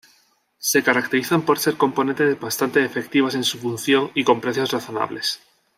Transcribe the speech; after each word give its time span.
Se 0.57 0.81
caracterizan 0.81 1.43
por 1.43 1.59
ser 1.59 1.77
componentes 1.77 2.39
bastante 2.39 2.83
efectivos 2.83 3.35
en 3.35 3.43
su 3.43 3.59
función 3.59 4.09
y 4.15 4.23
con 4.23 4.41
precios 4.41 4.71
razonables. 4.71 5.41